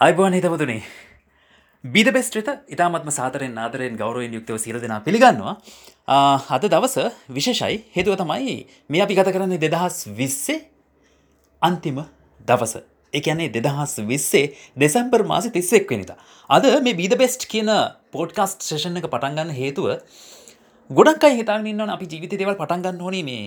[0.00, 0.82] අයිබෝන් හිතපතුනේ
[1.84, 5.54] බිද බෙස්ට්‍රත ඉතාමත්ම සාතරෙන් ආදරයෙන් ගෞරවෙන් යුක්තව සිර දෙනා පිළිගන්නවා.
[6.48, 6.94] අද දවස
[7.28, 7.78] විශේෂයි.
[7.96, 8.54] හේතුව තමයි
[8.90, 10.58] මේ අපි ගත කරන්නේ දෙදහස් විස්සේ
[11.62, 11.98] අන්තිම
[12.48, 12.74] දවස.
[13.12, 16.14] එකනේ දෙදහස් විස්සේ දෙසැම්පර් මාසි තිස්සෙක් වෙනිත
[16.50, 17.70] අද මේ බීද බෙස්ට් කියන
[18.14, 19.88] පෝඩ්කස්ට් ශෂණ එක පටන්ගන්න හේතුව
[20.90, 23.46] ගොඩක් අයි හිතාන්නන්න අපි ජීවිත දෙවල් පටන්ගන්න ඕනේ මේ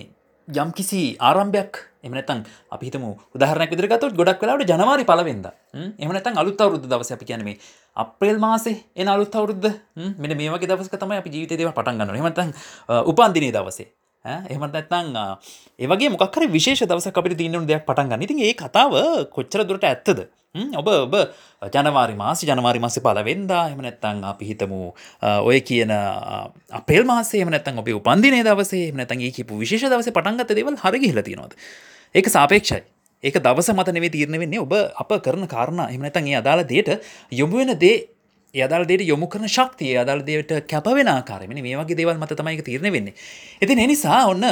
[0.52, 2.42] යම් කිසි ආරම්භයක් එමනතන්
[2.72, 3.04] අපිතම
[3.36, 5.48] උදාහරනක් විදිරගතත් ගොඩක් වෙලාට ජනවාරි පලවෙද
[6.00, 7.58] එමනතන් අලුත් අවරුද්ධ දවස අපි කියනීම
[7.96, 12.54] අප්‍රේල් මාසේ එන අලුත් අවරුද්ධ මෙ මේක දවස තමයි අපි ජීවිත දෙව පටන්ගන්න එමතන්
[13.06, 13.88] උපන්දිනේ දවසේ.
[14.26, 15.16] එහමත් නැත්නං
[15.80, 18.94] ඒවගේ මොක්කර විශේෂ දවස අපිට තිීන්නු දෙයක් පටන්ගන්න ඉතින් ඒ කතාව
[19.30, 20.30] කොච්චර දුරට ඇත්තද?
[20.76, 21.14] ඔබ ඔබ
[21.68, 24.94] ජනවාරි මාසි ජනවාරි මාසි පලවෙන්දා එම නැත්තං අපි හිතමු
[25.42, 25.92] ඔය කියන
[26.72, 31.58] අපේල් මාසේ නැතන් ඔබ උපන්දිනේ දවසේ නැතන් ඒ කිපු විශේෂ දවස පටන්ගත දෙවල් හරගිහිලතිනොද
[32.16, 32.84] ඒක සාපේක්ෂයි.
[33.24, 35.82] ඒක දවස මත නෙවේ තීරණ වෙන්නේ ඔබ අප කරන කාරණ.
[35.88, 37.00] එම නැතන් ඒ අදාළ දේට
[37.32, 38.06] යොමුුවෙන දේ
[38.54, 42.92] යදල් දේට යොමු කරන ශක්තිය අදල් දේට කැපවෙන ආකාරමනි මේ වගේ දේවල් මත තමයික තීරණ
[42.92, 43.16] වෙන්නේ.
[43.62, 44.44] ඉතින් එනිසා ඔන්න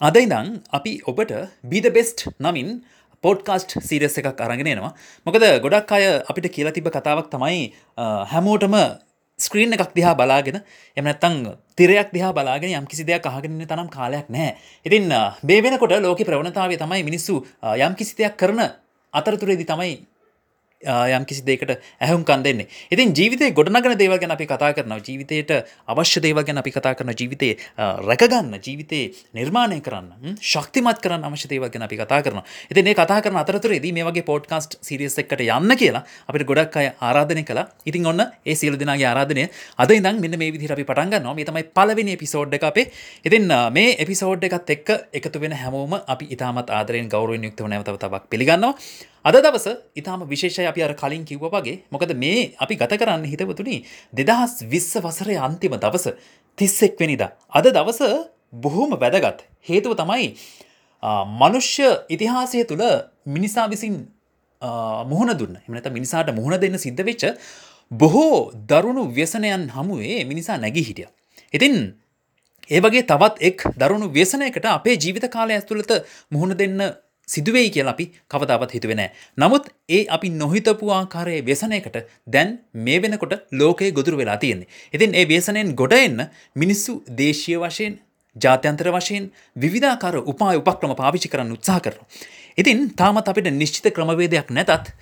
[0.00, 1.32] අදයිදං අපි ඔබට
[1.64, 2.82] බීද බෙස්ට් නමින්
[3.24, 4.92] පෝඩ්කාස්ට් සීරස් එකක් අරගෙනනවා
[5.26, 7.72] මොකද ගොඩක් අය අපිට කියලා තිබ කතාවක් තමයි
[8.28, 8.76] හැමෝටම
[9.38, 10.60] ස්ක්‍රීන් එකක් දිහා බලාගෙන
[10.96, 11.36] එමනත්තං
[11.78, 14.52] තිරයක් දිහා බලාගෙන යම් කිසි දෙයක් අහගෙන තනම් කාලයක් නෑ
[14.86, 15.08] ඉතින්
[15.42, 17.40] මේ වෙනකොට ලෝක ප්‍රවණතාව තමයි මිනිස්සු
[17.78, 18.60] යම් කිසි දෙයක් කරන
[19.14, 19.94] අතරතුරේදි තමයි
[20.84, 22.66] යම් කිසි දෙකට ඇහුම්කන් දෙන්නේ.
[22.90, 25.52] ඉතින් ජීවිතය ගොඩනගන දේව ගැන අපි කතා කරන ජීවිතයට
[25.86, 31.68] අවශ්‍ය දේව ගැන අපි කතා කරන ජීවිතය රැකගන්න ජීවිතේ නිර්මාණය කරන්න ශක්තිමත් කරන්න අවශ්‍ය දේව
[31.68, 35.76] ගැන අපි කතා කරන ඉතින් මේ කතා කරන අතරතුරේදී මේ වගේ පොඩ්කාස්ට් සිරියස් එකට යන්න
[35.76, 37.66] කියලා අපිට ගොඩක් අය ආරාධනය කළා.
[37.86, 39.46] ඉතින් ඔන්න ඒ සියලු දෙනාගේ ආරාධනය
[39.78, 41.34] අද ඉඳන් මෙන්න මේ විදිහට අපි පටන් ගන්නවා.
[41.34, 42.90] මේ තමයි පළවෙනි එපිසෝඩ් එක අපේ.
[43.24, 48.24] ඉතින් මේ එපිසෝඩ් එකත් එක්ක එකතු වෙන හැමෝම අපි ඉතාමත් ආදරයෙන් ගෞරවයෙන් යුක්තව නැවත තවක්
[48.28, 48.74] පිළිගන්නවා.
[49.24, 53.76] අද දවස ඉතාම විශේෂය අපි අර කලින් කිව්ව වගේ මොකද මේ අපි ගත කරන්න හිතවතුනි
[54.12, 56.06] දෙදහස් විස්ස වසරය අන්තිම දවස
[56.58, 57.30] තිස්සෙක් වෙනිදා.
[57.50, 58.00] අද දවස
[58.54, 59.38] බොහෝම වැදගත්.
[59.62, 60.26] හේතුව තමයි
[61.34, 62.84] මනුෂ්‍ය ඉතිහාසය තුළ
[63.26, 63.94] මිනිසා විසින්
[65.04, 67.24] මුහුණ දුන්න එමනත මිනිසාට මුහුණ දෙන්න සිද්ධ වෙච්ච
[67.90, 71.08] බොහෝ දරුණු ව්‍යසනයන් හමුවේ මිනිසා නැගී හිටිය.
[71.54, 71.74] ඉතින්
[72.68, 75.92] ඒ වගේ තවත් එක් දරුණු ව්‍යසනයකට අපේ ජීවිත කාලය ඇස්තුළත
[76.30, 76.78] මුහුණ දෙන්න
[77.28, 79.10] සිදුවෙයි කියල අපි කවතාවත් හිතුවෙනෑ.
[79.38, 84.68] නමුත් ඒ අපි නොහිතපු ආකාරයේ ව්‍යසනයකට දැන් මේ වෙනකොට ලෝකයේ ගොදුරු වෙලා තියෙන්නේ.
[84.92, 87.98] ඉතින් ඒ ව්‍යසනයෙන් ගොඩ එන්න මිනිස්සු දේශීය වශයෙන්
[88.36, 92.06] ජාත්‍යන්තර වශයෙන් විධාකාර උපාය උපක්‍රම පාවිචි කරන්න උත්සා කරනවා.
[92.58, 94.92] ඉතින් තාමත් අපිට නිශ්චිත ක්‍රමවේදයක් නැතත්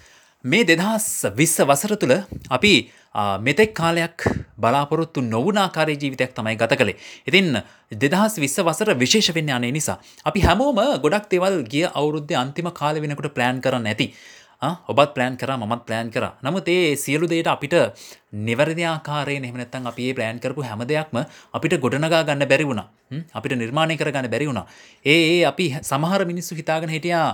[0.44, 2.16] මේ දෙදහස් විස්ස වසර තුළ
[2.50, 2.74] අපි
[3.14, 4.24] මෙතෙක් කාලයක්
[4.56, 6.96] බලාපොරොත්තු නොවනාකාරය ජීවිතයක් තමයි ගත කළේ.
[7.26, 7.62] ඉතින්
[7.92, 9.98] දෙදහස් විස්ස වසර විශේෂ වෙන්න අනේ නිසා.
[10.24, 14.14] අපි හැමෝම ගොඩක් තෙවල් ගිය අවුරුද්ධ අන්තිම කාල වෙනකට ප්ලෑන් කරන්න ඇති.
[14.62, 17.74] ඔබත් ප්ලෑන් කර මත් ප්ලෑන් කර නමුත් ඒ සියලු දේට අපිට
[18.38, 21.16] නිවැරදිආකාරය එහමනත්තන් අපි ප්ලෑන් කරපු හැම දෙයක්ම
[21.52, 22.82] අපිට ගොඩනගා ගන්න බැරි වුණ
[23.34, 24.62] අපිට නිර්මාණය කරගන්න බැරි වුණ
[25.04, 27.28] ඒ අපි සමහර මිනිස්සු හිතාගෙන හිටියා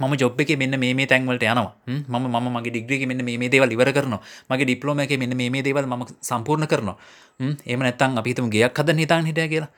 [0.00, 1.72] මම ජොබ් එක මෙන්න මේ තැන්වලට යනවා.
[1.86, 4.16] ම ම මගේ ඩිග්‍රිය මෙන්න මේ දේවල් ඉවර කරන
[4.50, 6.96] මගේ ඩිප්ලෝම එක මෙන්න මේ දේවල් ම සම්පූර්ණ කරනවා.
[7.66, 9.70] එම නැත්තන් අපිතුම ගයක් හද හිතාන් හිටිය කියලා.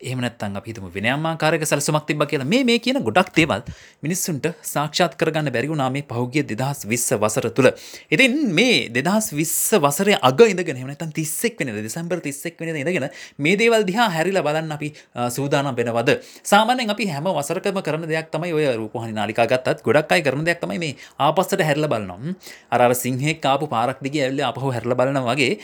[0.00, 2.46] එහෙම නැත්තම් අපි හිතමු වෙන ආකාරයක සැලසුමක් තිබ්බා කියලා.
[2.46, 3.62] මේ මේ කියන ගොඩක් දේවල්
[4.02, 7.68] මිනිස්සුන්ට සාක්ෂාත් කරගන්න බැරි වුණා මේ පහුගිය 2020 වසර තුල.
[8.10, 13.56] ඉතින් මේ 2020 වසරේ අග ඉඳගෙන එහෙම නැත්තම් 31 වෙනිදා දෙසැම්බර් 31 වෙනිදා ඉඳගෙන මේ
[13.56, 14.92] දේවල් දිහා හැරිලා බලන්න අපි
[15.30, 16.10] සූදානම් වෙනවද?
[16.44, 20.62] සාමාන්‍යයෙන් අපි හැම වසරකම කරන දෙයක් තමයි ඔය රූපවාහිනී නාලිකා ගත්තත් ගොඩක් අය කරන දෙයක්
[20.62, 22.38] තමයි මේ ආපස්සට හැරිලා බලනවා.
[22.70, 25.54] අර අර සිංහෙක් ආපු පාරක් දිගේ ඇවිල්ලා අපහු හැරිලා බලනවා වගේ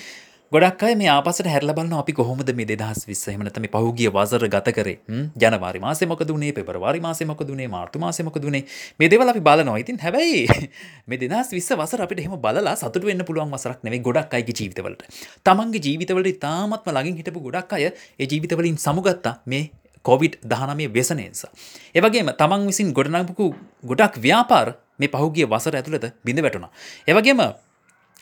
[0.52, 4.44] ගොඩක් අය මේ ආපසට හැරල බලන්න අපි කොහොමද මේ දෙදහස් විස්ස හමනත මේ පහුගිය වසර
[4.46, 4.98] ගත කරේ?
[5.34, 8.60] ජනවාරි මාසය මොකදුනේ පෙබරවාරි මාසය මොකදුනේ මාර්තු මාසය මොකදුනේ
[9.00, 9.78] මේ දෙවල අපි බලනවා.
[9.78, 10.44] ඉතින් හැබැයි
[11.08, 15.02] මේ දෙදස් විස්ස වසර අපිට එහෙම බලලා සතුට වෙන්න පුළුවන් වසරක් නෙවෙයි ගොඩක් අයගේ ජීවිතවලට.
[15.42, 19.64] තමන්ගේ ජීවිතවලට තාමත්ම ළඟින් හිටපු ගොඩක් අය ඒ ජීවිතවලින් සමුගත්තා මේ
[20.04, 21.50] කොවිඩ් දහනමේ ව්‍යසනයසා.
[21.94, 26.70] ඒවගේම තමන් විසින් ගොඩනගපුකු ගොඩක් ව්‍යාපාර මේ පහුගිය වසර ඇතුළත බිඳ වැටුණ.
[27.08, 27.48] ඒවගේම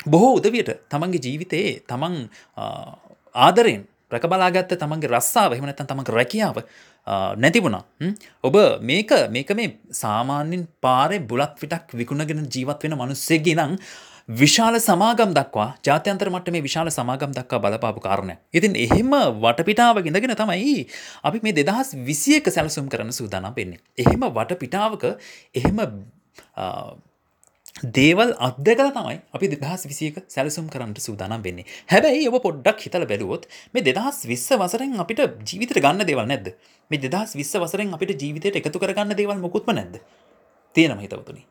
[0.07, 2.17] බොහෝ උදවියට තමන්ගේ ජීවිතයේ තමන්
[3.35, 6.63] ආදරෙන් රැකබලාගත්ත තමන්ගේ රස්සාාව එහෙමනැතන් තමක රැකියාව
[7.37, 7.85] නැතිබුණා.
[8.45, 13.79] ඔබ මේක මේක මේ සාමාන්‍යින් පාරය බුලත් විටක් විකුණගෙන ජීවත් වෙන මනුස්සේගේ නං
[14.31, 18.37] විශාල සමාගම් දක්වා ජාත්‍යන්තර මට මේ විශාල සමාගම් දක්වා බලපාපු කාරණය.
[18.55, 19.11] ඉතින් එහෙම
[19.45, 20.87] වටපිටාව ගෙනගෙන තමයි
[21.23, 23.81] අපි මේ දෙදහස් විසියක සැලසුම් කරන සූදානම් වෙන්නේ.
[23.99, 25.05] එහෙම වටපිටාවක
[25.55, 25.79] එහෙම
[27.83, 31.67] දේවල් අත්දකල තමයි අපි දෙදහස් විසියක සැලසුම් කරන්නට සූදානම් වෙන්නේ.
[31.91, 36.55] හැබැයි ඔබ පොඩ්ඩක් හිතල බැලුවොත් මේ දෙදහස් විස්ස වසරෙන් අපිට ජීවිතර ගන්න දෙවල් නැද්ද?
[36.91, 39.99] මේ දෙදහස් විස්ස වසරෙන් අපිට ජීවිතයට එකතු කරගන්න දේවල් මොකුත්ම නැද්ද?
[40.75, 41.43] තියෙනම හිතවතුනි?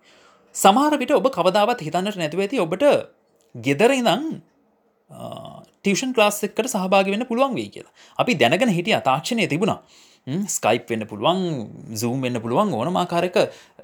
[0.55, 2.87] සමහර විට ඔබ කවදාවත් හිතන්නට නැතුව ඇති ඔබට
[3.55, 4.39] ගෙදර ඉඳං
[5.83, 7.91] ටියෂන් ක්ලාස් එකට සහභාග වෙන්න පුළුවන් වේ කියලා.
[8.19, 9.83] අපි දැනගෙන හිටිය තාක්ෂණය තිබුණා.
[10.27, 13.38] ස්කයිප් වෙන්න පුළුවන් සූම් වෙන්න පුළුවන් ඕන මාකාරක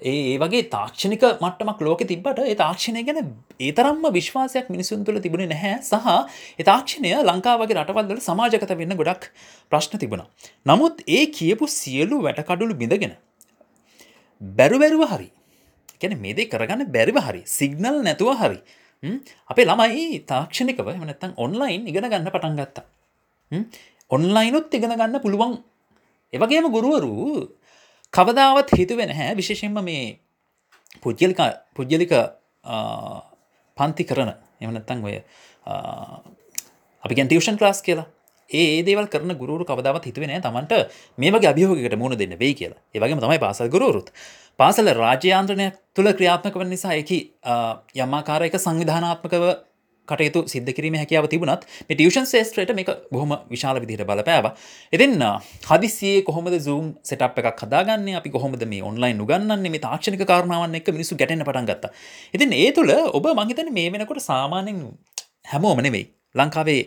[0.04, 5.82] ඒ වගේ තාක්ෂණික මට්ටමක් ලෝක තිබට ඒ තාක්ෂණය ගැන ඒතරම්ම විශ්වාසයක් මිනිසුන් තුළ තිබුණ නැහැ
[5.82, 9.32] සහ තාක්ෂණය ලංකාවගේ රටවල්වල සමාජකත වෙන්න ගොඩක්
[9.72, 10.26] ප්‍රශ්න තිබුණ.
[10.66, 13.16] නමුත් ඒ කියපු සියලු වැටකඩුළු බිඳගෙන
[14.42, 15.30] බැරුබැරුව හරි
[16.00, 18.60] ගැන මේදේ කරගන්න බැරිව හරි සිගනල් නැතුව හරි
[19.50, 22.86] අපේ ළමයි තාක්ෂණිකව එමනත්තන් ඔන්ලයින් ඉගෙන ගන්න පටන් ගත්තා.
[24.12, 25.58] ඔන්ලයිනුත් ඉගෙන ගන්න පුළුවන්
[26.34, 27.48] එවගේම ගුරුවරු
[28.14, 30.20] කවදාවත් හිතුවෙන හැ විශේෂෙන්ම මේ
[31.02, 31.40] පුද්ගලික
[31.76, 32.14] පුද්ගලික
[33.78, 34.32] පන්ති කරන.
[34.62, 35.18] එමනත්තං ඔය
[37.04, 38.08] අපි ටියෂන් ලාස් කියලා.
[38.50, 40.74] ඒ දේවල් කරන ගුරු කවදාවත් හිතුවෙන තමන්ට
[41.18, 42.80] මේ වගේ අභියෝගකට මුණ දෙන්න වෙයි කියලා.
[42.94, 44.12] ඒවගේ තමයි පාසල් ගුරුරුත්
[44.58, 47.12] පාසල රාජ්‍යාන්ත්‍රණයක් තුළ ක්‍රියාත්මක වන නිසා එක
[47.96, 49.67] යම්මාකාරයක සංවිධානාත්මකව
[50.10, 54.48] කටයුතු සිද්ධ කිරීම හැකියාව තිබුණත් මේ ටියෂන් ේස්ත්‍රයට මේ බොහොම විශාල විදිහට බලපෑව.
[54.94, 55.16] එතින්
[55.70, 58.10] හදිසියේ කොහොමද zoom සටප් එකක් හදාගන්න?
[58.20, 61.92] අපි කොහොමද මේ ඔන්ලයින් උගන්නන්නේ මේ තාක්ෂණික කාරණාවන් එක මිනිසු ගැටෙන පටන් ගත්තා.
[62.34, 64.80] ඉතින් ඒ තුළ ඔබ මහිතන මේ වෙනකොට සාමාන්‍යෙන්
[65.52, 66.06] හැමෝම නෙවෙයි
[66.36, 66.82] ලංකාවේ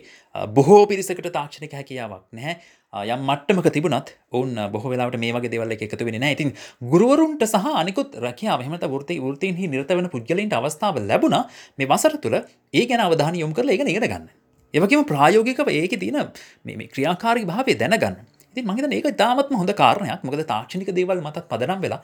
[0.55, 2.55] බොහෝ පිරිසකට තාක්ෂණික හැකියාවක් නැහැ.
[2.93, 6.49] යම් මට්ටමක තිබුණත් ඔවුන් බොහ වෙලාට මේ වගේ දෙවල්ල එකතු වෙන ඉතින්
[6.83, 11.37] ගුරුවරුන්ට සහ අනිකුත් රැකියාව එහෙමත වෘති වෘතීන්හි නිරත වෙන පුද්ගලයින්ට අවස්ථාව ලැබුණ
[11.77, 14.27] මේ වසර තුළ ඒ ගැන අවධාන යොමු කරලා ඒක ඉගෙන ගන්න.
[14.73, 16.19] එවකම ප්‍රායෝගිකව ඒක තියෙන
[16.65, 18.17] මේ ක්‍රියාකාරී භාවය දැනගන්න.
[18.55, 20.21] ඉතින් මම හිතන්නේ ඒක ඉතාමත්ම හොඳ කාරණයක්.
[20.21, 22.01] මොකද තාක්ෂණික දේවල් මතත් පදනම් වෙලා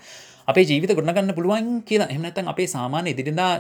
[0.48, 3.52] අපේ ජීවිත ගොඩනගන්න පුළුවන් කියලා එහෙම නැත්නම් අපේ සාමාන්‍ය එදිනෙදා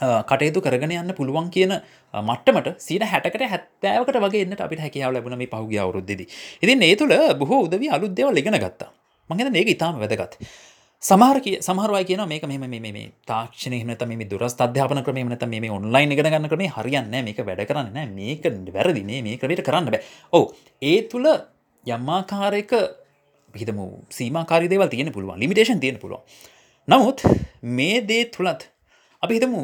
[0.00, 1.74] කටයුතු කරගෙන යන්න පුළුවන් කියන
[2.14, 6.28] මට්ටමට සීට හැටකට හැත්තෑවකට වගේ එන්නට අපිට හැකියාව ලැබුණ මේ පහුගිය අවුරුද්දේදී.
[6.62, 8.90] ඉතින් ඒ තුළ බොහෝ උදවිය අලුත් දේවල් ඉගෙන ගත්තා.
[9.30, 10.38] මම හිතන්නේ මේක ඉතාම වැදගත්.
[11.02, 15.70] සමහර කිය සමහරවයි කියන මේක මෙම මේ තාක්ෂණ හමත මේ දුරස් අධ්‍යාපන ක්‍රම මත මේ
[15.70, 18.46] ඔන්ලයින් ඉගෙන ගන්න ක්‍රම හරියන්න මේක වැඩ කරන්න නෑ මේක
[18.76, 20.02] වැරදි මේ මේ ක්‍රමයට කරන්න බෑ.
[20.32, 20.44] ඕ
[20.82, 21.28] ඒ තුළ
[21.86, 22.72] යම්මාකාරයක
[23.54, 23.78] හිතම
[24.10, 25.38] සීමාකාරි දේවල් තියෙන පුළුවන්.
[25.38, 26.22] ලිමිටේෂන් තියෙන පුළුවන්.
[26.88, 27.22] නමුත්
[27.62, 28.66] මේ දේ තුළත්
[29.22, 29.62] අපි හිතමු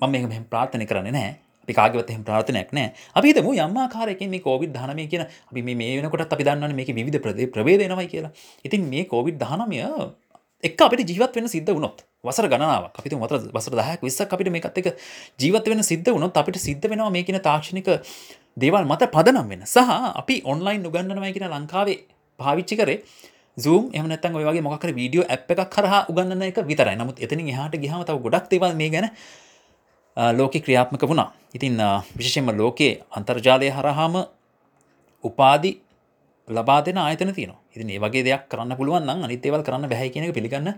[0.00, 1.34] මම මේක මෙහෙම ප්‍රාර්ථනා කරන්නේ නැහැ.
[1.64, 2.94] අපි කාගේවත් එහෙම ප්‍රාර්ථනාවක් නැහැ.
[3.16, 6.96] අපි හිතමු යම් ආකාරයකින් මේ COVID 19 කියන අපි මේ මේ වෙනකොටත් අපි දන්නවනේ මේකේ
[6.98, 7.20] විවිධ
[7.54, 8.32] ප්‍රභේද එනවයි කියලා.
[8.64, 10.12] ඉතින් මේ COVID 19
[10.64, 14.78] එක්ක අපිට ජීවත් වෙන්න සිද්ධ වුණොත් වසර ගණනාවක් අපි තුමු වසර 10ක් 20ක් අපිට මේකත්
[14.82, 14.88] එක්ක
[15.40, 17.90] ජීවත් වෙන්න සිද්ධ වුණොත් අපිට සිද්ධ වෙනවා මේ කියන තාක්ෂණික
[18.56, 19.66] දේවල් මත පදනම් වෙන්න.
[19.66, 19.90] සහ
[20.22, 21.98] අපි ඔන්ලයින් උගන්වනවා කියන ලංකාවේ
[22.38, 22.98] පාවිච්චි කරේ
[23.56, 26.96] zoom එහම නැත්තන් ඔය වගේ මොකක් හරි වීඩියෝ ඇප් එකක් කරහා උගන්නන එක විතරයි.
[26.96, 29.08] නමුත් එතනින් එහාට ගියාම තව ගොඩක් දේවල් මේ ගැන
[30.32, 31.32] ලෝක ක්‍රියාත්මක වුණා.
[31.54, 31.76] ඉතින්
[32.16, 34.14] විශෂෙන්ම ලෝකයේ අන්තර්ජාලය හරහාම
[35.24, 35.80] උපාදි
[36.48, 40.74] ලබා දෙන ආයතන තියන ඉතින් ඒ වගේ දෙයක් කරන්න පුළුවන් අනිතේවල් කරන්න බැහැ කියන පිළිගන්න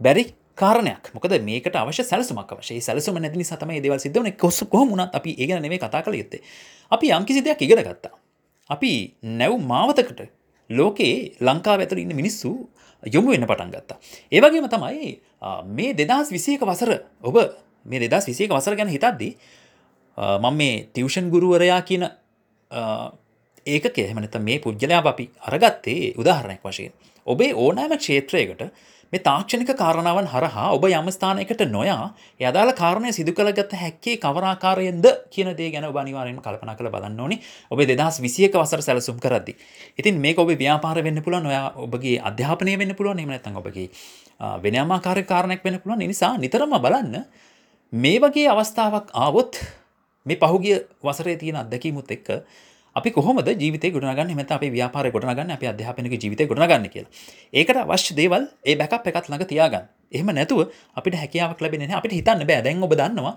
[0.00, 0.24] බැරි
[0.54, 1.10] කාරණයක්.
[1.14, 5.62] මොකද මේකට අවශ්‍ය සැලසුමක් අවශ්‍ය සැලසුම නැති සතම දේවල් සිද්ධවන කොස් කොහොමුණත් අපි ඒ ගැන
[5.62, 6.42] නෙමෙයි කතා කළ යුත්තේ.
[6.92, 8.14] අපි යම්කිසි දෙයක් ඉගෙන ගත්තා.
[8.70, 8.90] අපි
[9.22, 10.20] නැව් මාවතකට
[10.70, 12.50] ලෝකයේ ලංකාව ඇතුළ ඉන්න මිනිස්සු
[13.02, 13.98] යොමු වෙන්න පටන් ගත්තා.
[14.32, 15.10] ඒවගේම තමයි
[15.68, 16.92] මේ දෙදස් විසියක වසර
[17.22, 17.36] ඔබ
[17.88, 19.32] මේ දෙදස් විසියක වසර ගැන හිතද්දී
[20.18, 22.04] මම මේ ටියවෂන් ගුරුවරයා කියන
[23.66, 26.92] ඒක කෙහෙමනත මේ පුද්ගලයා අපි අරගත්තේ උදාහරණයක් වශයෙන්.
[27.26, 28.62] ඔබේ ඕනෑම ක්ෂේත්‍රයකට
[29.12, 35.50] මේ තාක්ෂණික කාරණාවන් හරහා ඔබ යම ස්ථානයකට නොයා යදාල කාරණය සිදු කළගත හැක්කේ කවරාකාරයෙන්ද කියන
[35.56, 37.40] දේ ගැන බනිවාරයෙන් කල්පන කළ බලන්න ඕනි.
[37.70, 39.56] ඔබ දෙදස් විසියක වසර සැලසුම් කරදදි.
[39.98, 43.88] ඉතින් මේ ඔබ ව්‍යාපාර වෙන්න පුළුවන් ඔයා ඔබගේ අධ්‍යාපනය වෙන්න පුළුවන් එමනත්තන් ඔබගේ
[44.58, 46.04] වෙනමාකාර කාරණයක් වෙන පුළුවන්.
[46.04, 47.24] නිසා නිතරම බලන්න
[47.92, 49.56] මේ වගේ අවස්ථාවක් ආවොත්
[50.26, 52.28] මේ පහුගිය වසරේ තියෙන අත්දැකීමුත් එක්ක
[52.96, 57.10] අපි කොහොමද ජීවිතය ගොඩනගන්න මෙත අපේ ව්‍යාපාරය ගොඩනගන්න අපේ අධ්‍යාපනික ජීවිතය ගොඩනගන්න කියලා.
[57.52, 59.88] ඒකට අවශ්‍ය දේවල් ඒ බැකප් එකත් ළඟ තියාගන්න.
[60.12, 62.00] එහෙම නැතුව අපිට හැකියාවක් ලැබෙන්නේ නැහැ.
[62.00, 62.62] අපිට හිතන්න බෑ.
[62.62, 63.34] දැන් ඔබ දන්නවා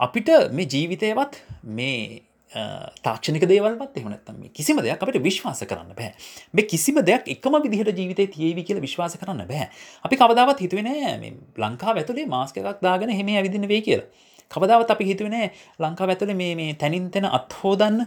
[0.00, 2.20] අපිට මේ ජීවිතයවත් මේ
[2.54, 6.12] තාක්ෂණික දේවල්වත් එහෙම නැත්නම් මේ කිසිම දෙයක් අපිට විශ්වාස කරන්න බෑ.
[6.54, 9.66] මේ කිසිම දෙයක් එකම විදිහට ජීවිතේ තියේවි කියලා විශ්වාස කරන්න බෑ.
[10.06, 11.32] අපි කවදාවත් හිතුවේ නෑ මේ
[11.64, 14.06] ලංකාව ඇතුලේ මාස්ක් එකක් දාගෙන එහෙම ඇවිදින්න වෙයි කියලා.
[14.54, 15.50] කවදාවත් අපි හිතුවේ නෑ
[15.82, 18.06] ලංකාව ඇතුලේ මේ මේ තනින් තන අත් හොදන්න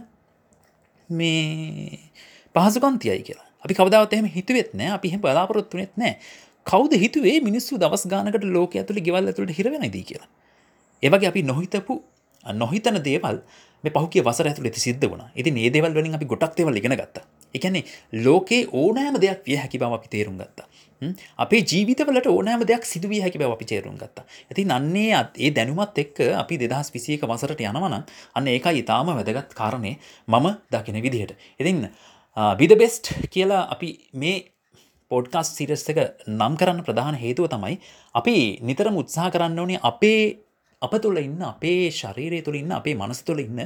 [1.10, 2.00] මේ
[2.54, 3.48] පහසුකම් තියයි කියලා.
[3.64, 4.94] අපි කවදාවත් එහෙම හිතුවෙත් නෑ.
[4.96, 6.14] අපි එහෙම බලාපොරොත්තු වෙන්නේ නෑ.
[6.66, 10.28] කවුද හිතුවේ මිනිස්සු දවස් ගානකට ලෝකයේ ඇතුලේ ගෙවල් ඇතුලේ හිර වෙනයිද කියලා.
[11.02, 11.94] ඒ වගේ අපි නොහිතපු
[12.46, 13.38] නොහිතන දේවල්
[13.84, 15.30] මේ පහුකිය වසර ඇතුළේ සිද්ධ වුණා.
[15.36, 17.24] ඉතින් මේ දේවල් වලින් අපි ගොඩක් දේවල් ඉගෙන ගත්තා.
[17.54, 17.84] ඒ කියන්නේ
[18.24, 20.66] ලෝකේ ඕනෑම දෙයක් විය හැකි බව අපි තේරුම් ගත්තා.
[21.38, 24.24] අපේ ජීවිතවලට ඕනෑම දෙයක් සිදු විය හැකි බව අපි තේරුම් ගත්තා.
[24.50, 28.04] ඉතින් අන්නේ ඒ දැනුමත් එක්ක අපි 2021 වසරට යනවා නම්
[28.34, 29.96] අන්න ඒකයි ඊටාම වැදගත් කාරණේ
[30.28, 31.34] මම දකින විදිහට.
[31.60, 31.88] ඉතින්
[32.58, 34.36] be the best කියලා අපි මේ
[35.10, 37.78] පෝඩ්කාස් සිරස් එක නම් කරන්න ප්‍රධාන හේතුව තමයි
[38.14, 40.20] අපි නිතරම උත්සාහ කරන්න ඕනේ අපේ
[40.82, 43.60] අප තුළ ඉන්න අපේ ශරීරය තුළ ඉන්න අපේ මනස තුළ ඉන්න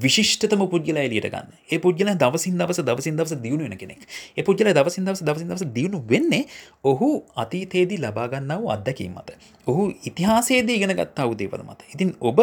[0.00, 1.50] විශිෂ්ටතම පුද්ගල එලියට ගන්න.
[1.66, 4.00] ඒ පුද්ගල දවසින් දවස දවසින් දවස දියුණු වෙන කෙනෙක්.
[4.34, 6.44] ඒ පුද්ගල දවසින් දවස දවසින් දවස දියුණු වෙන්නේ
[6.84, 9.36] ඔහු අතීතයේදී ලබාගන්නාව අත්දැකීම් මත.
[9.66, 11.80] ඔහු ඉතිහාසයේදී ඉගෙන ගත්තා වූ දේවල් මත.
[11.90, 12.40] ඉතින් ඔබ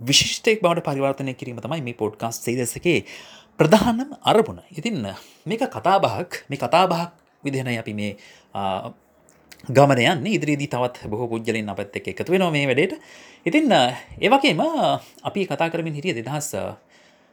[0.00, 2.98] විශිෂ්ටයක් බවට පරිවර්තනය කිරීම තමයි මේ පොඩ්කාස් සේදසකේ
[3.58, 5.02] ප්‍රධානම් අරපුණ ඉතින්
[5.46, 7.10] මේක කතාබහක් මේ කතාබහක්
[7.44, 8.12] විදිහනයි අපි මේ
[9.64, 10.26] ගමන යන්න.
[10.26, 12.98] ඉදිරිදි තවත් බොහෝ පුද්ගලින් අපත් එක් එකතු වෙනවා මේ වැඩේට.
[13.46, 14.60] ඉතින් ඒවගේම
[15.22, 16.50] අපි කතා කරමින් හිටිය දෙදහස්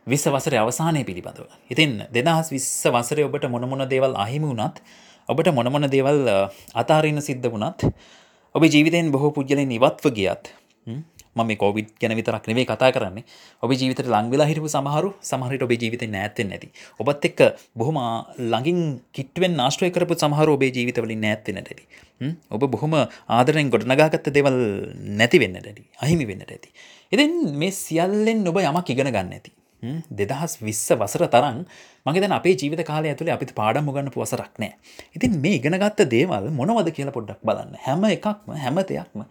[0.08, 1.50] විස්ස වසර අවසානය පිළිබඳව.
[1.70, 4.78] ඉතින් දෙදහස් විස්ස වසරය ඔබට මොනමොන දේවල් අහිම වුණත්
[5.30, 6.22] ඔබට මොනමොන දේවල්
[6.76, 7.90] අතාරන්න සිද්ධ වුණත්
[8.56, 10.54] ඔබ ජීවිතයෙන් බොහෝ පුද්ගලින් ඉවත්ව ගියත්
[11.36, 13.24] ම කොවිඩ් ගැන විතරක් නෙවේ කතා කරන්නේ.
[13.64, 16.70] ඔබ ජීවිත ලංවෙලා හිටපු සමහරු සමහරට ඔබ ජීවිත නෑත්තෙන් නැති
[17.00, 17.40] ඔබත් එක්ක
[17.76, 18.00] බොහොම
[18.52, 18.80] ළඟින්
[19.14, 21.86] කිට්වෙන් නාශ්‍රය කරපු සමහර ඔබේ ජීවිතවලින් නෑත්තෙන ඇති.
[22.50, 22.96] ඔබ බොහොම
[23.38, 24.58] ආදරෙන් ගොඩනගාගත්ත දෙවල්
[25.20, 25.86] නැති වෙන්න ඇති.
[26.04, 26.70] අහිමි වෙන්නට ඇති.
[27.12, 27.32] ඉතින්
[27.62, 29.54] මේ සියල්ලෙන් ඔබ යමක් ඉගෙන ගන්න ඇති.
[30.12, 31.62] දෙදහස් විස්ස වසර තරන්
[32.06, 34.74] මගේ දැන් අපේ ජීවිත කාලය ඇතුළේ අපිට පාඩම් ගන්න පුවසරක් නෑ.
[35.16, 37.80] ඉතින් මේ ඉගෙනගත්ත දේවල් මොනවද කියලා පොඩ්ඩක් බලන්න.
[37.86, 39.24] හැම එකක්ම හැම දෙයක්ම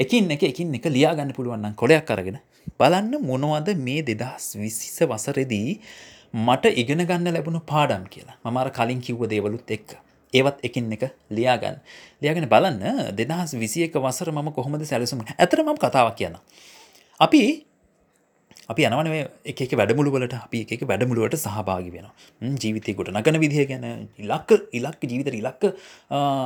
[0.00, 2.38] එකින් එක එකින් එක ලියාගන්න පුළුවන්නම් කොඩයක් අරගෙන
[2.78, 5.80] බලන්න මොනවද මේ දෙදහස් විසිස වසරෙදී
[6.38, 8.36] මට ඉගෙන ගන්න ලැබුණු පාඩම් කියලා.
[8.44, 9.98] මමර කලින් කිව්ව දේවලුත් එක්ක.
[10.32, 11.76] ඒවත් එකින් එක ලියාගන්න.
[12.22, 16.36] ලියාගෙන බලන්න දෙදහස් විසි එක වසර මම කොහොමද සැලසුම ඇතර මම කතාවක් කියන්න
[17.20, 17.42] අපි
[18.70, 19.08] අපි යනවන
[19.44, 22.06] එක වැඩමුළුවලට අපි එක වැඩමුළුවට සහභාගි වෙන
[22.56, 23.86] ජීවිතය ගොට නගන විදිහ ගැන
[24.18, 25.64] ඉලක්ක ඉලක්ක ජීවිත ඉලක්ක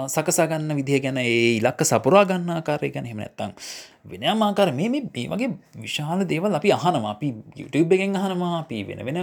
[0.08, 3.52] සකසාගන්න විදිහ ගැන ඒ ඉලක්ක සපුරා ගන්න ආකාරය ගැන හෙම නැත්තං
[4.04, 7.14] වෙන මාකාර මේ මේ වගේ විශාල දේවල් අපි අහනවා.
[7.14, 7.28] අපි
[7.58, 9.18] YouTube එකෙන් අහනවා අපි වෙන වෙන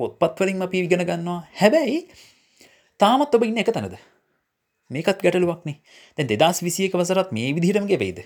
[0.00, 1.40] පොත්පත්වලින් අපි ඉගෙන ගන්නවා.
[1.60, 1.98] හැබැයි
[3.00, 3.98] තාමත් ඔබ ඉන්න එක තැනද?
[4.90, 5.76] මේකත් ගැටලුවක්නේ
[6.18, 8.20] දැන් දෙදස් විසියක වසරත් මේ විදිහටමගේ වෙයිද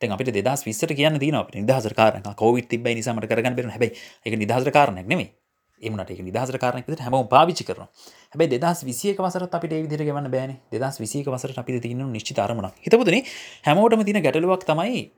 [0.00, 3.92] තැන් අපිට දෙදස් විස්සට කියන්න තින අප නිදහසර කාරන කෝවිත් තිබයි නිසාමට කරගන්න බෙන හැබයි
[4.24, 5.32] එක නිදහසර කාරණයක් නෙමේ
[5.80, 7.84] එමට එක නිදහසර කාරනයක හැම පාවිච්චි කරන
[8.32, 10.56] හැබයි දෙදස් විසියක වසර අපිට විදිර ගවන්න බෑන.
[10.72, 13.20] දෙදස් විසියක වසර අපි තින නිශ්චි තරමන හිතපුදන
[13.64, 15.10] හැමෝටම තින ගැටලුවක් තමයි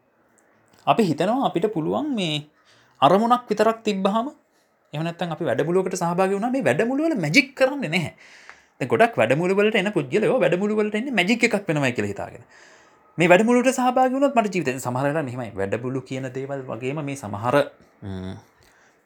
[0.87, 2.43] අපි හිතනවා අපිට පුළුවන් මේ
[3.01, 4.35] අරමුණක් විතරක් තිබ්බහම
[4.93, 6.51] එමනත්තන් අපි වැඩමුලුවකට සහභාග වුණ.
[6.51, 8.13] මේ වැඩමුළුවල මැජික් කරන්න නැහැ.
[8.85, 12.43] ගොඩක් වැඩමුළුවලට එන පුද්ගලයෝ වැඩමුළුවලට එන්න මැජික් එකක් වෙනවයි කියලා හිතාගෙන.
[13.19, 15.51] මේ වැඩමුලට සහභාගුණත් මට ජීවිත සමහරට මෙහෙමයි.
[15.53, 17.57] වැඩබුලු කියන දේවල් වගේම මේ සමහර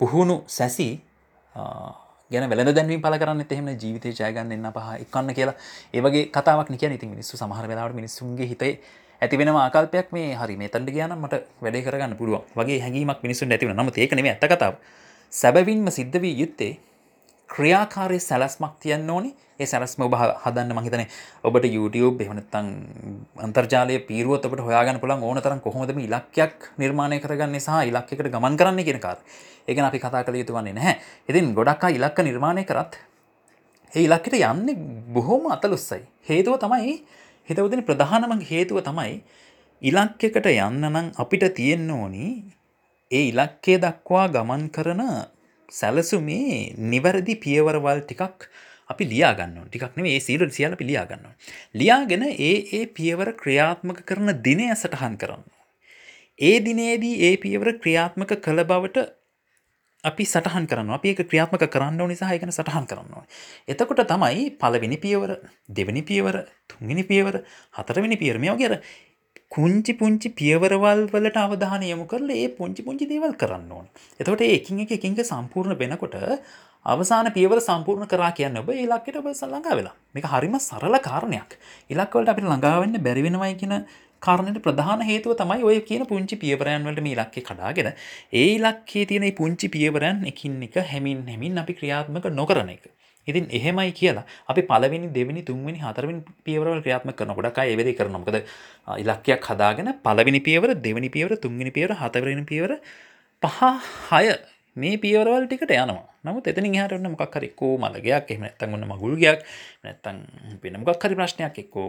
[0.01, 0.89] පුහුණු සැසි
[2.31, 5.57] ගැන වෙල දැන්වී පල කරන්න එහෙම ජීවිතය ජයගන්න එන්න පහ එක්කන්න කියලා.
[5.95, 8.73] ඒවගේ කතාවක් නික ඉති මිනිස්සු සමහර වෙලාවට මිනිස්සුන්ගේ හිතේ
[9.23, 13.49] ඇති වෙන ආකල්පයක් මේ හරි මේ තන්ට කියන මට වැඩ කරගන්න පුළුව වගේ හැඟීමක් මිනිසුන්
[13.51, 14.75] ඇතිව නම ඒකනෙම ඇත කතාව.
[15.33, 16.73] සැබවින්ම සිද්ධ වී යුත්තේ
[17.55, 19.31] ක්‍රියාකාරය සැලස්මක් තියන්න ඕනි.
[19.61, 21.03] ඒ සැලස්ම ඔබ හදන්න මහිතන
[21.49, 22.69] ඔබට YouTube එහනත්තං
[23.47, 28.85] අන්තර්ජාලය පීරුවත් ඔබට හොයාගන්න පුළන් ඕන තරම් කොහොමදම ඉලක්කයක් නිර්මාණය කරගන්න සහ ඉලක්කට ගමන් කරන්න
[28.87, 29.19] කියෙන කාර.
[29.69, 30.97] ඒකන අපි කතා කළ යුතු වන්නේ නැහැ.
[31.29, 32.97] ඉතින් ගොඩක්කා ඉලක්ක නිර්මාණය කරත්
[33.93, 34.79] ඒ ඉලක්කට යන්නේ
[35.15, 36.03] බොහෝම අතලුස්සයි.
[36.29, 36.97] හේතුව තමයි
[37.49, 39.21] හිතවදන ප්‍රධානම හේතුව තමයි
[39.83, 42.27] ඉලක්කකට යන්න නම් අපිට තියෙන්න ඕනි
[43.11, 45.03] ඒ ඉලක්කේ දක්වා ගමන් කරන
[45.73, 48.49] සැලසුමේ නිවැරදි පියවරවල් ටිකක්
[48.89, 51.25] අපි ලියාගන්න ටිකක් නේ සීල සියල පිළියාගන්න.
[51.75, 55.43] ලියාගෙන ඒ ඒ පියවර ක්‍රියාත්මක කරන දිනය සටහන් කරන්න.
[56.39, 59.09] ඒ දිනේදී ඒ පියවර ක්‍රියාත්මක කළ බවට
[60.05, 63.25] අපි සටහන් කරන්න අපි ඒක ක්‍රියාත්මක කරන්න නිසා ඒකන සටහන් කරන්නවා.
[63.69, 65.37] එතකොට තමයි පලවෙනි පියවර
[65.71, 68.75] දෙවනි පියවර තුන්ගනි පියවර හතරවෙනි පියරමයෝ කියර
[69.53, 73.87] කුංචි පුංචි පියවරවල් වලට අවධාන යමු කරල ඒ පුංචි පුංචි දේවල් කරන්න ඕන.
[74.21, 76.15] එතකොට ඒකින් එක එකින්ක සම්පූර්ණ වෙනකොට
[76.87, 79.93] අවසාන පියවර සම්පූර්ණ කරා කියන්න ඔබ ඒලක්කට ඔබ සල්ලඟා වෙලා.
[80.15, 81.53] මේක හරිම සරල කාරණයක්.
[81.91, 83.77] ඉලක්වලට අපිට ළඟාවන්න බැරිවෙනවයි කියන
[84.23, 87.93] කාරණයට ප්‍රධාන හේතුව තමයි ඔය කියන පුංචි පියවරයන් වලට මේ ඉලක්කේ කඩාගෙන
[88.33, 92.89] ඒ ඉලක්කේ තියෙන පුංචි පියවරයන් එකින් එක හැමින් හැමින් අපි ක්‍රියාත්මක නොකරන එක.
[93.29, 97.97] ඉතින් එහෙමයි කියලා අපි පලවෙනි දෙවනි තුන්වෙනි හතරවෙනි පියවරවල ක්‍රියාත්මක කරන ගොඩක් අය ඒ වෙලේ
[97.99, 98.23] කරනවා.
[98.23, 98.39] මොකද
[99.03, 102.79] ඉලක්කයක් හදාගෙන පළවෙනි පියවර, දෙවෙනි පියවර, තුන්වෙනි පියවර, හතරවෙනි පියවර
[103.43, 103.61] පහ
[104.11, 104.25] හය
[104.77, 106.03] මේ පියවරවල් ටිකට යනවා.
[106.25, 109.41] නමුත් එතනින් එහාට ඔන්න මොකක් හරි එක්කෝ මලගයක් එහෙම නැත්නම් ඔන්න මගුල් ගයක්
[109.85, 110.19] නැත්නම්
[110.63, 111.89] වෙන මොකක් හරි ප්‍රශ්නයක් එක්කෝ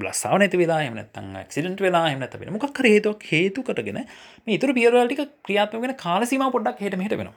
[0.00, 4.00] බ්ලස්සාව නැති වෙලා එහෙම නැත්නම් ඇක්සිඩන්ට් වෙලා එහෙම නැත්නම් වෙන මොකක් හරි හේතුවක් හේතු කොටගෙන
[4.00, 7.36] මේ ඊතුරු පියවරවල් ටික ක්‍රියාත්මක වෙන කාල සීමාව පොඩ්ඩක් හෙට මෙහෙට වෙනවා.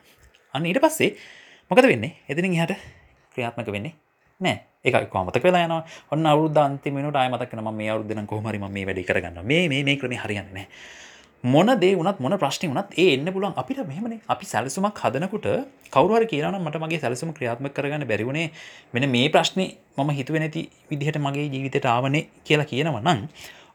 [0.54, 1.12] අන්න ඊට පස්සේ
[1.72, 2.16] මොකද වෙන්නේ?
[2.28, 2.76] එතිනින් හට
[3.34, 3.94] ක්‍රියාත්මක වෙන්නේ
[4.42, 4.58] නෑ.
[4.84, 5.74] එක කොමතක වෙලා යන
[6.12, 10.66] ඔන්න අවුද්ධ අන්තිමට අයමතක් ම මේ අවුද්ධන කොහමරි මේ වැඩි කරගන්න මේ මේ ක්‍රම හරියන්නේ
[11.44, 13.56] මොන දේ වනත් මොන ප්‍රශ්නය වනත් ඒ එන්න පුළුවන්.
[13.56, 14.20] අපිට මෙහමන.
[14.28, 15.48] අපි සැලසුමක් හදනකුට
[15.90, 18.52] කවරුවර කියන මට මගේ සැලසුම ක්‍රියාත්ම කරගන්න බැරිවුණේ
[18.94, 23.24] වෙන මේ ප්‍රශ්නය මම හිතුව නැති විදිහට මගේ ජීවිතයට ආවනේ කියලා කියනව නම්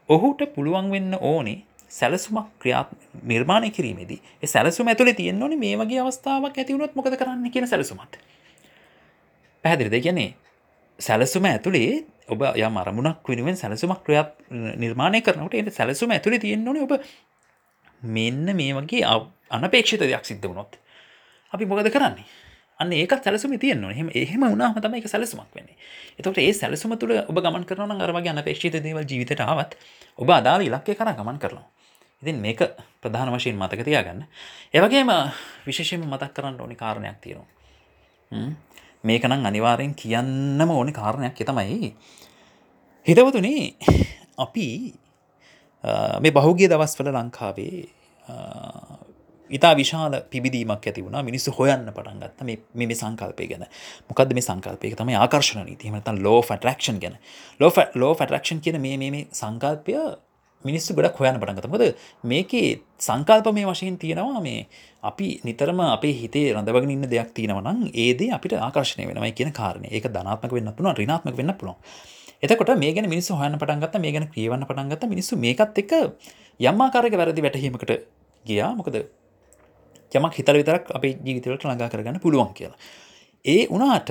[0.09, 1.57] ඔහුට පුළුවන් වෙන්න ඕනේ
[1.91, 2.89] සැලසුමක් ක්‍රියාත්
[3.23, 8.17] නිර්මාණය කිරීමේදී සැලසුම ඇතුළ තියන්න ඕනේ මේ වගේ අවස්ථාවක් ඇතිවුණොත් මොකද කරන්න කියන සැලසුමත්.
[9.63, 10.35] පැහැදිරිද කියන්නේ
[10.99, 14.33] සැලසුම ඇතුළේ ඔබ ය මරමුණක් වෙනුවෙන් සැලසුමක් ක්‍රියාත්
[14.77, 16.93] නිර්මාණය කරනට එ සැලසුම ඇතුළේ තියෙන්න්න ඕනේ ඔබ
[18.01, 19.05] මෙන්න මේ වගේ
[19.51, 20.75] අනපේක්ෂිත දෙයක් සිද්ධ වුණොත්.
[21.51, 22.27] අපි මොකද කරන්නේ?
[22.79, 25.77] අන්න ඒක සැලසුම තියන්න හෙම එහෙම උනාම තමයි එක සැලසුමක් වෙන්නේ.
[26.19, 29.79] එතකොට ඒ සැලසුම තුළ ඔබ ගමන් කරන අරවගේ අනපේක්ෂිත දේවල් ජීවිතයට ආවත්
[30.19, 31.76] ඔබ අදාළ ඉලක්කය කර ගමන් කරනවා.
[32.23, 32.59] ඉතින් මේක
[33.01, 34.23] ප්‍රධාන වශයෙන් මතක තියාගන්න.
[34.73, 35.09] ඒවගේම
[35.65, 37.47] විශේෂයෙන් මතක් කරන්න ඕනි කාරණයක් තියෙනවා.
[39.03, 41.93] මේක නම් අනිවාරයෙන් කියන්නම ඕනි කාරණයක් තමයි
[43.07, 43.75] හිතවතුනේ
[44.37, 44.67] අපි
[46.19, 47.85] මේ බහුගේ දවස්වල ලංකාවේ
[49.51, 51.21] ඉතා විශාල පිබිදීමක් ඇති වුණ.
[51.23, 52.39] මිනිස්සු හොයන්න පටන් ගත්ත
[52.75, 53.65] මේ සංකල්පය ගැන.
[54.09, 54.95] මොකද මේ සංකල්පය?
[54.95, 57.17] තම ආකර්ශණ නීතිමතන් ලෝ ෆටරක්ෂන් ගැන.
[57.59, 59.93] ලෝ ලෝ ෆටරක්ෂන් කියන මේ මේ සංකල්පය
[60.65, 61.83] මිනිස්සු ගොඩක් හොයන්න පටන්ගතමද
[62.23, 64.67] මේකේ සංකල්ප මේ වශයෙන් තියෙනවා මේ
[65.03, 70.09] අපි නිතරම අපේ හිතේ රඳවගෙන ඉන්න දෙයක් තියෙනවනම් ඒදේ අපිට ආකර්ශණය වෙනමයි කියන කාරණය ඒක
[70.09, 71.77] ධනාත්මක වෙන්න පුළුවන් ඍණාත්මක වෙන්න පුළුවන්.
[72.41, 75.09] එතකොට මේ ගැන මිනිස්සු හොයන්න පටන් ගත්තා මේ ගැන කියවන්න පටන් ගත්තා.
[75.09, 75.93] මිනිස්සු මේකත් එක්ක
[76.59, 77.91] යම් ආකාරයක වැරදි වැටහීමකට
[78.45, 78.71] ගියා.
[78.75, 78.97] මොකද
[80.11, 82.77] යමක් හිතල විතරක් අපේ ජීවිතවලට ළඟා කරගන්න පුළුවන් කියලා.
[83.45, 84.09] ඒ වනාට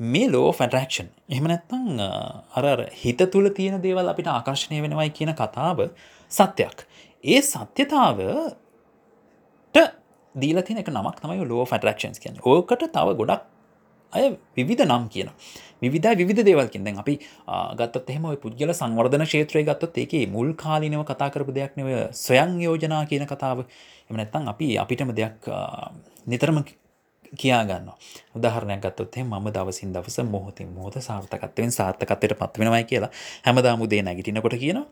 [0.00, 2.00] මේ ලෝ ෆැටරක්ෂන් එහම නැත්තං
[2.54, 5.90] අර හිත තුළ තියෙන දේවල් අපිට ආකර්ශණය වෙනවයි කියන කතාව
[6.32, 6.86] සත්‍යයක්.
[7.24, 8.34] ඒ සත්‍යතාවට
[10.34, 13.42] දීල තින එක නමක් තමයි ලෝ ෆැටරක්ෂන්ස් කියන ඕකට තව ගොඩක්
[14.12, 15.34] අය විවිධ නම් කියන.
[15.82, 17.18] විවිධ විධ දේවල්කින් දැන් අපි
[17.74, 23.02] ගත්තත් එහෙම පුද්ගල සංවර්ධන ශේත්‍රය ගත්තොත් ඒකේ මුල් කාලිනව කතා කරපු දෙයක් නව සොයන් යෝජනා
[23.06, 23.66] කියන කතාව
[24.10, 25.50] එම නැත්තං අපි අපිටම දෙයක්
[26.26, 26.62] නිතරම
[27.34, 27.92] කියාගන්න
[28.34, 33.10] උදාහරණයක් ගත්තොත් ම දවසින් දවස මොහොතින් මොහොත සාර්ථකත්වයෙන් සාර්ථකත්වයට පත්වෙනවයි කියලා
[33.44, 34.86] හැමදාමුදේ නැගිටිනකොට කියනවා.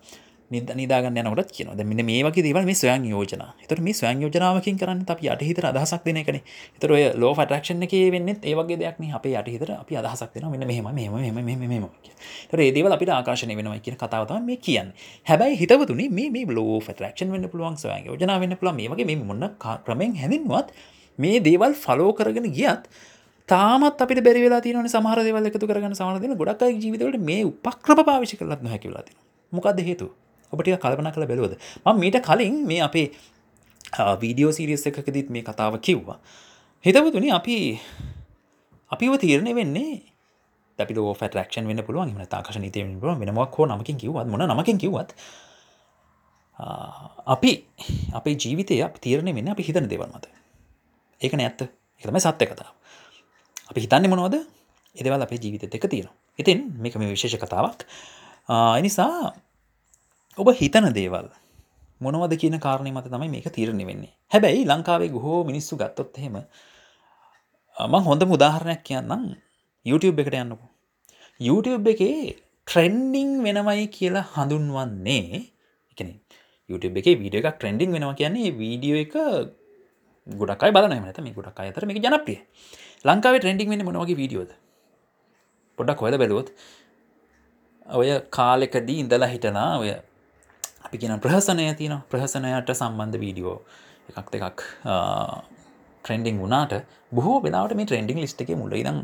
[0.50, 3.42] නිද නිදාගන්න යනකොට කියන මෙන්න මේ වගේ දේවල් මේ ස්වයන් යෝජන.
[3.62, 6.38] එතට මේ ස්වයන් යෝජනාවකින් කරන්න අපි අටහිතර අදහසක් දෙන කන
[6.78, 11.34] තර ලෝ ෆටරක්ෂණ එක වෙන්න ඒවගේ දෙයක් අපේ අටහිතර අපි අදහසක් දෙන මෙන්න මෙහම මෙම
[11.34, 11.86] මෙම මෙම
[12.50, 14.92] තර ඒදේවල් අපිට ආකාශනය වෙනවා කියන කතාවතම මේ කියන්න.
[15.26, 19.50] හැබැයි හිතවතුනි මේ ලෝ ෆටරක්ෂන් වන්න පුළුවන් ස්වයන් යෝජන වන්න පුළ මේ වගේ මේ මොන්න
[19.58, 20.70] ක්‍රමෙන් හැඳින්වත්
[21.18, 22.90] මේ දේවල් ෆලෝ කරගෙන ගියත්
[23.48, 28.66] තාමත් අපිට බැරිවෙලා තියන සමහර දෙවල් එකතු කරගන්න සමහරදින ගොඩක් ජීවිතවලට මේ උපක්‍රම පාවිශි කරලත්
[28.74, 29.12] හැකිවලාති
[29.52, 30.10] මොකක්ද හේතු
[30.52, 31.54] ඔබටික කල්පන කළ බැලුවද?
[31.84, 33.06] ම මීට කලින් මේ අපේ
[34.20, 36.18] වීඩියෝ සිරියස් එකකදීත් මේ කතාව කිව්වා.
[36.84, 37.56] හිතවතුනි අපි
[38.90, 40.02] අපිව තීරණය වෙන්නේ
[40.78, 45.14] අපි ෆටරක්ෂන් වන්න පුළුවන් ම තාකශ නීතය පුළුව වෙනමක් හෝ නමකින් කිවත් මොන නමකින් කිවත්
[47.26, 47.52] අපි
[48.14, 50.26] අපේ ජීවිතය අප තීරණය වෙන්න අපි හිතන දෙවල් මත.
[51.20, 51.60] ඒකන ඇත්ත.
[52.00, 52.70] එකතම සත්‍ය කතාව.
[53.70, 54.36] අපි හිතන්නේ මොනවද?
[54.96, 57.80] එදවල් අපේ ජීවිත එක තියෙන ඉතින් මේක මේ විශේෂ කතාවක්.
[58.80, 59.32] එනිසා
[60.38, 61.28] ඔබ හිතන දේවල්
[62.00, 64.12] මොනවද කියන කාරණය මත තමයි මේක තීරණය වෙන්නේ.
[64.32, 66.36] හැබැයි ලංකාවේ ගොහෝ මිනිස්සු ගත්තොත් එහෙම
[67.76, 69.24] මං හොඳ මුදාහරණයක් කියන්නම්.
[69.86, 70.66] YouTube එකට යන්නකු.
[71.40, 75.40] YouTube එකේ ට්‍රෙන්ඩිං වෙනවයි කියලා හඳුන්වන්නේ
[75.92, 76.10] එකන
[76.70, 79.14] YouTube එක වීඩිය එකක් ට්‍රෙන්ඩිං වෙනවා කියන්නේ වීඩියෝ එක
[80.26, 82.38] ගොඩක් බල නත මේ ගොඩක් අතර මේ ජනප්‍රිය
[83.04, 84.50] ලංකාවේ ට්‍රෙන්ඩිං වෙන මොනවගේ වීඩියෝද
[85.78, 86.50] පොඩක් හොල බැලුවොත්
[87.86, 89.90] ඔය කාලෙකදී ඉඳලා හිටනා ඔය
[90.84, 93.56] අපි කියන ප්‍රහසනය තියන ප්‍රහසනයට සම්බන්ධ වීඩියෝ
[94.10, 94.66] එකක් දෙකක්
[96.04, 96.74] ට්‍රෙන්ඩිං වුණට
[97.12, 98.98] බොහෝ වෙලාට මේ ට්‍රෙන්ඩිං ලිස්ට එක මුල ඉදම්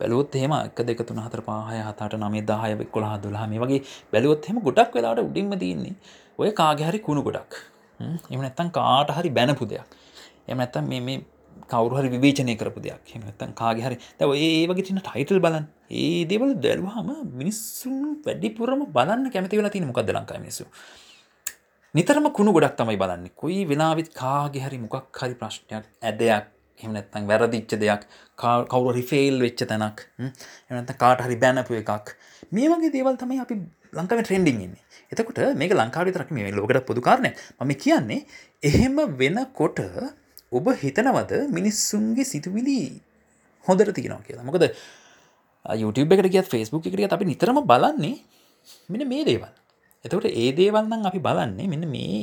[0.00, 3.80] බැලුවත් එහෙම එක දෙක තුන හතර පාහය හතට නමේ දාහය කොළහ දුලා මේ වගේ
[4.12, 5.94] බැලුවොත් එහෙම ගොඩක් වෙලාට උඩින්ම තියන්නේ
[6.38, 7.52] ඔය කාගහරි කුණු ගොඩක්.
[8.30, 9.88] එම නැත්තන් කාට හරි බැනපු දෙයක්.
[10.48, 11.18] එම නැත්තම් මේ
[11.64, 13.14] කවරුහරි විවේචනය කරපු දෙයක්.
[13.16, 19.70] එමත්තන් කාගහරි දැව ඒ වගේටින ටයිටල් බලන් ඒ දෙවල දැල්වාම මිනිස්සුන් වැඩිපුරම බලන්න කැමති වෙලා
[19.70, 20.66] තින මොකක්ද ලංකා මිනිසු
[21.94, 23.32] නිතරම කුණු ගොඩක් තමයි බලන්නේ.
[23.34, 26.44] කොයි වෙලාවිත් කාගේ හරි මොකක් හරි ප්‍රශ්නයක් ඇදයක්
[26.80, 28.02] එමනත්තන් වැරදිච්ච දෙයක්
[28.68, 30.04] කවුරු රිෆේල් වෙච්ච තැනක්
[30.72, 32.12] එනත කාට හරි බැනපු එකක්.
[32.52, 33.54] මේ වගේ දේවල් තමයි අපි
[33.92, 34.84] ලංකාව ට්‍රෙන්ඩිං ඉන්නේ.
[35.12, 38.20] එතකොට මේක ලංකාව තරක් මේ ලෝකට පොදුකාරණය මම කියන්නේ
[38.62, 39.80] එහෙම වෙනකොට
[40.56, 42.78] ඔබ හිතනවද මිනිස්සුන්ගේ සිතුවිලි
[43.66, 44.46] හොඳට තියෙනවා කියලා?
[44.48, 44.64] මොකද
[45.64, 48.16] YouTube එකට කියත් ෆස්බුක් එකට අපි නිතරම බලන්නේ
[48.88, 49.50] මෙන මේ දේවල්.
[50.04, 52.20] එතකට ඒ දේවල්න්න අපි බලන්නේ මෙන්න මේ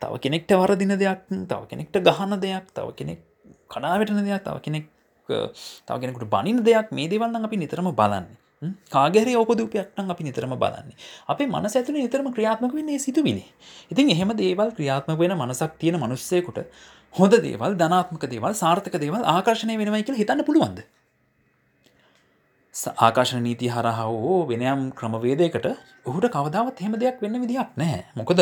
[0.00, 3.20] තව කෙනෙක්ට වරදින දෙයක් තව කෙනෙක්ට ගහන දෙයක් තව කෙනෙක්
[3.68, 4.84] කනාවටන දෙයක් තව කෙනෙක්
[5.28, 8.36] තව කෙනෙකුට බනින දෙයක් මේ දේවල්න්න අපි නිතරම බලන්නේ.
[8.90, 10.96] කාගැරි ඔපදූපයක්ටන් අපි නිතරම බලන්නේ.
[11.28, 13.44] අපේ මනස ඇතුළ නිතරම ක්‍රියාත්මක වෙන්නේ සිතුවිලි.
[13.90, 16.58] ඉතින් එහෙම දේවල් ක්‍රියාත්මක වෙන මනසක් තියෙන මනුස්සයකුට
[17.14, 20.78] හොඳ දේවල් ධනාත්මක දේවල් සාර්ථක දේවල් ආකර්ශණය වෙනවයි කියලා හිතන්න පුළුවන්ද?
[22.98, 25.66] ආකාශන නීති හරහා හෝ වෙනයම් ක්‍රමවේදයකට
[26.06, 28.02] ඔහුට කවදාවත් හෙම දෙයක් වෙන්න විදිහක් නැහැ.
[28.14, 28.40] මොකද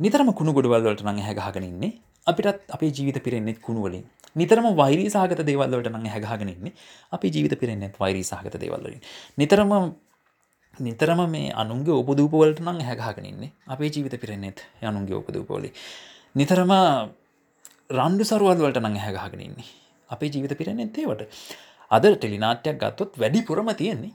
[0.00, 1.90] නිතරම කුණු ගොඩවල්වලට නං හැගහගෙනන්නේ
[2.26, 4.06] අපිටත් අපේ ජීවිත පිරෙන්නෙත් කුණුවලින්
[4.36, 6.72] නිතරම වෛරී සහගත දේවල්වලට නං හැගහගෙනන්නේ
[7.12, 9.02] අපි ජීවිත පිරෙන්නෙත් වෛරී සහගත දේවල්වලින්
[9.38, 9.74] නිතරම
[10.80, 15.70] නිතරම මේ අනුන්ගේ උපදූපවලට නං හැගහගෙනන්නේ අපේ ජීවිත පිරෙන්නෙත් යනුන්ගේ උපදූපෝලි
[16.34, 16.72] නිතරම
[17.90, 19.66] රණ්ඩු සරුවල්වලට නං හැගහගෙනන්නේ
[20.08, 21.24] අපේ ජීවිත පිරෙන්නෙත් ඒවට
[21.90, 24.14] අද ටෙලිනාට්‍යයක් ගත්තොත් වැඩිපුරම තියෙන්නේ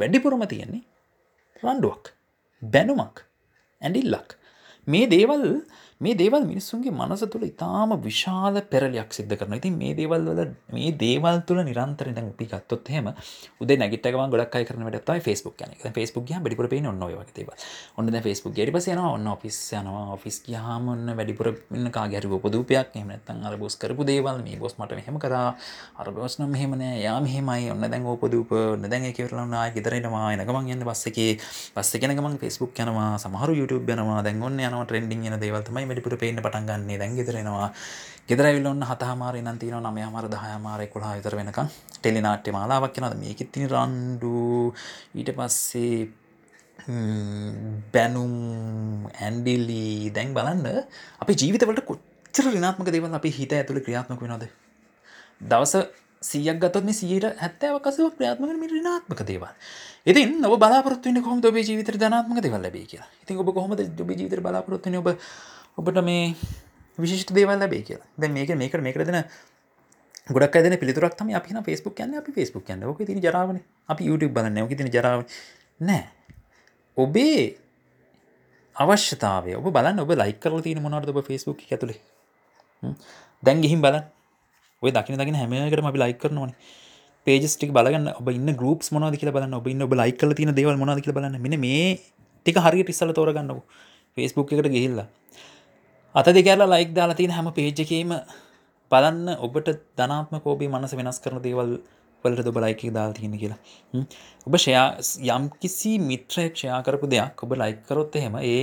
[0.00, 0.82] වැඩිපුරම තියෙන්නේ
[1.62, 2.12] රණ්ඩුවක්
[2.62, 3.22] බැනුමක්
[3.80, 4.36] ඇඩිල්ලක්
[4.86, 5.46] මේ දේවල්
[6.00, 10.90] මේ දේවල් මිනිස්සුන්ගේ මනස තුළ ඉතාම විශාල පෙරලයක් සිද්ධ කරන ඉතින් මේ දේවල් වල මේ
[11.02, 13.06] දේවල් තුළ නිරන්තර දැන් අපි ගත්තොත් එහෙම
[13.62, 15.80] උදේ නැගිට ගමන් ගොඩක් අය කරන වැඩක් තමයි Facebook කියන්නේ.
[15.82, 17.64] දැන් Facebook ගියාම වැඩිපුර පේන්නේ ඔන්න ඔය වගේ දේවල්.
[17.96, 20.02] ඔන්න දැන් Facebook ගියට පස්සේ යනවා ඔන්න ඔෆිස් යනවා.
[20.16, 24.60] ඔෆිස් ගියාම ඔන්න වැඩිපුර ඉන්න කාගේ හරි උපදූපයක් එහෙම නැත්නම් අර බොස් කරපු දේවල් මේ
[24.60, 25.56] බොස් මට මෙහෙම කරා
[25.96, 27.72] අර බොස් නම් මෙහෙම නෑ යා මෙහෙමයි.
[27.72, 31.40] ඔන්න දැන් උපදූප ඔන්න දැන් ඒක ඉවරලා ආයෙ ගෙදර එනවා එන ගමන් යන්න බස් එකේ.
[31.72, 34.20] බස් එකේ යන ගමන් Facebook යනවා සමහරු YouTube යනවා.
[34.28, 36.98] දැන් ඔන්න යනවා ට්‍රෙන්ඩින් එන දේවල් තමයි වැඩිපුර පේන්න පටන් ගන්නේ.
[36.98, 37.70] දැන් ගෙදරෙනවා
[38.28, 43.52] ගෙදරවිල් ඔන්න හතහමාර නම් තියන නමය හමර දහයමාරය කොලා විතර වෙනකම් ටෙලිනාට්‍ය මාලාවක් කියනද මේකෙත්
[43.52, 44.72] තින රන්ඩු
[45.14, 46.08] ඊට පස්සේ
[47.92, 48.32] බැනුම්
[49.18, 50.66] ඇන්ඩිල්ලි දැන් බලන්න
[51.22, 54.50] අපි ජීවිතවලට කොච්චර රිනාත්මක දේවල් අපි හිත ඇතුළ ක්‍රියාත්මක වෙනද
[55.42, 55.74] දවස
[56.22, 59.52] සියක් ගතත් සියට හැත්තෑවකසව ක්‍රියාත්මක මි රිනාත්මක දේවල්.
[60.06, 63.08] ඉතින් ඔබ බලාපොත්තුවන්න කොම ඔබ ජීවිත ධනාත්මක දෙවල් ලැබේ කියලා?
[63.22, 65.08] ඉතින් ඔබ කොහොමද ඔබ ජීවිත බලාපොත්තුන ඔබ
[65.78, 66.34] ඔබට මේ
[66.98, 68.08] විශිෂ්ට දේවල් ලැබේ කියලා.
[68.18, 69.22] දැ මේක මේකට මේකර දෙන
[70.28, 72.84] ගොඩක් ඇදන පිළිතුරක් තම අපි ෆස්බුක් කියන්න අපි ෆස්බුක් කියන්න.
[72.84, 73.60] ඕක තින ජරාවන.
[73.88, 75.24] අපි YouTube බලන්න ඕක තින ජරාව
[75.80, 76.04] නෑ.
[76.96, 77.56] ඔබේ
[78.76, 82.00] අවශ්‍යතාවය ඔබ බලන්න ඔබ ලයි කරල තින මොනවද ඔබ ෆස්බුක් ඇතුළේ
[83.42, 83.96] දැන් ගිහිම් බල
[84.82, 86.52] ඔය දකින දකින හැමකටම අපි ලයි කරනවන.
[87.26, 90.76] පේජස්ටික් බලගන්න ඔබ ඉන්න ගරුප් මොනද කියල බලන්න ඔබ ඉන්න ඔබ ලයි කල තින දේවල්
[90.80, 91.40] මොනද කියල බලන්න.
[91.40, 92.00] මෙ මේ
[92.46, 93.60] ටික හරියට ඉස්සල තෝරගන්නව
[94.16, 95.08] ෆස්බුක් එකට ගිහිල්ලා.
[96.16, 98.12] අත දෙකැරලා ලයික් දාලා තියෙන හැම පේජ්ජකීම
[98.92, 101.72] බලන්න ඔබට ධනාත්ම කෝබී මනස වෙනස් කරන දේවල්
[102.24, 103.58] වලට දොබ ලයික දාල් තියෙන කියලා.
[104.46, 104.86] ඔබ ෂයා
[105.36, 108.62] යම් කිසි මිත්‍රයක් ෂයා කරපු දෙයක් ඔබ ලයිකරොත් එහෙම ඒ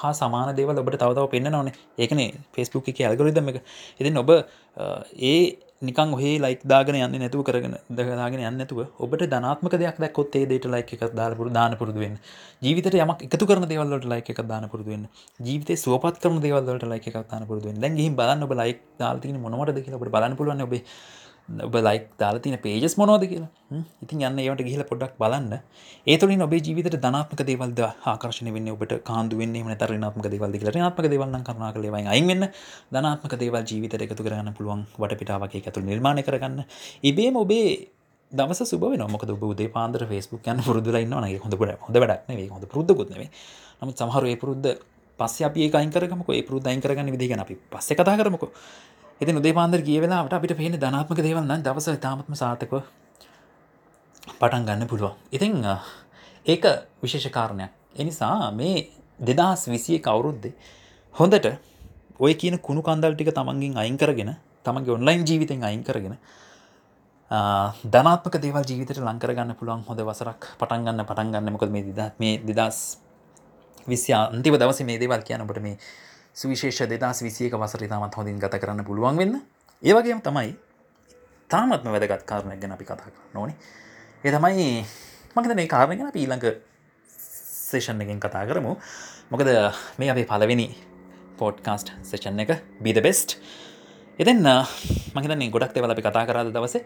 [0.00, 3.60] හා සමාන දේවල් ඔබට තවතාව පෙන්න්න ඕනේ ඒකනේ ෆෙස්බුක් එක ඇල්ගොරිදම එක.
[4.00, 4.30] ඉතින් ඔබ
[5.30, 5.38] ඒ
[5.82, 10.66] නිකන් ඔහේ ලයික් දාගෙන යන්න නැතුව කරගෙන දගදාගෙන යන්නතුව ඔබට ධනාත්මක දෙයක් දැක්කොත් ඒ දේට
[10.66, 12.16] ලයික් එකක් දාලපුරු දාන පුරුදුවෙන්
[12.62, 15.04] ජීවිත යමක් එකතු කරන දේවල්ලට ලයික් එකක් දාන පුරුදුවෙන්
[15.40, 19.38] ජීවිත සුවපත් කරන දේවල්ලට ලයික් එකක් දාන පුරුදුවෙන් දැන් ගිහින් බලන්න ඔබ ලයික් දාලා තියෙන
[19.38, 20.82] මොනවටද කියලා ඔබට බලන්න පුළුවන් ඔබේ
[21.48, 23.48] ඔබ ලයික් දාලා තින පේජස් මොනෝද කියලා?
[24.02, 25.52] ඉතින් යන්න ඒවට ගිහිල පොඩක් බලන්න.
[26.06, 27.80] ඒතුලින් ඔබේ ජීවිත ධනාත්මක දේවල්ද
[28.12, 30.74] ආකර්ශණය වෙන්න ඔබට කාන්දු වෙන්නේ මන තරනාත්මක දේවල් කියලා.
[30.76, 32.48] නාත්මක දේවල්න කරනා කලේවයි අයින් වෙන්න.
[32.92, 36.64] ධනාත්මක දේවල් ජීවිත එකතු කරන්න පුළුවන් වට පිටාවගේ ඇතුළ නිර්මාණය කරගන්න.
[37.02, 37.70] ඉබේම ඔබේ
[38.32, 41.54] දවස සුබ නොමක ඔබ දේ පාන්දර ෆස්බුක් යන්න පුරදුල න්න ගේ හොඳ
[41.86, 43.30] හොඳ වැඩක් නේ හොඳ පුරුද්දකුත්නේ
[43.80, 44.74] නමුත් සමහර ඒ පුරුද්ධ
[45.18, 46.28] පස්ස අපි අයින් කරගමක.
[46.30, 48.50] ඒ පුරුද්ධයින් කරගන්න විදිගෙන අපි පස්ස කතා කරමකෝ.
[49.20, 52.82] ඉති උදේ පාන්දර කිය වෙලාට අපිට පේන ධනාත්මක දේවල්න්න දවස තාමත්ම සාතකව
[54.32, 55.14] පටන් ගන්න පුළුවන්.
[55.30, 55.64] ඉතිං
[56.46, 56.64] ඒක
[57.00, 57.70] විශේෂ කාරණයක්.
[57.94, 60.52] එනිසා මේ දෙදහස් විසිය කවුරුද්දේ
[61.14, 61.46] හොඳට
[62.18, 66.16] ඔය කියන කුණු කන්දල් ටික තමන්ගින් අයින් කරගෙන තමන්ගේ ඔන්ලයින් ජීවිතෙන් අයින් කරගෙන
[67.86, 73.00] ධනාත්මක දේවල් ජීවිතට ලංකරගන්න පුළුවන් හොඳ වසරක් පටන්ගන්න පටන්ගන්න මොකද මේ දිදත් මේ දෙදස්
[73.88, 75.78] විස්්‍ය අන්තිව දවස මේ දේවල් කියනට මේ
[76.36, 79.34] සුවිශේෂ දෙදස් විසියක වසර තාමත් හොඳින් ගත කරන්න පුළුවන් වෙන්න.
[79.82, 80.52] ඒවගේම තමයි
[81.50, 83.54] තාමත්ම වැදගත් කාරණයක් ගැන අපි කතා කර නොනි
[84.24, 84.84] ඒ තමයි
[85.34, 86.44] මකද මේ කාරණ ගැන පීලඟ
[87.70, 88.76] සේෂන් එකෙන් කතා කරමු.
[89.30, 89.48] මොකද
[89.98, 90.68] මේ අපේ පලවෙනි
[91.38, 93.38] පෝඩ්කාස්ට් සේෂන් එක බිද බෙස්ට්
[94.18, 94.48] එතන්න
[95.14, 96.84] මහිතන්නේ ගොඩක් දෙවල අපි කතා කරාද දවසේ.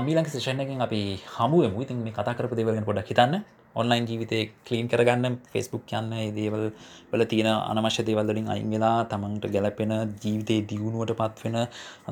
[0.00, 1.82] මීලංක සේෂන් එකින් අපි හමුුවමු.
[1.82, 3.44] ඉතින් මේ කතා කරපු දෙවලෙන් ගොඩක් හිතන්න.
[3.74, 6.64] ඔන්ලයින් ජීවිතය කලීන් කරගන්න ෆෙස්බුක් යන්න දේවල්
[7.12, 11.58] වල තියෙන අනවශ්‍ය දේවල්ලින් අයින් වෙලා තමන්ට ගැලපෙන ජීවිතය දියුණුවට පත්වෙන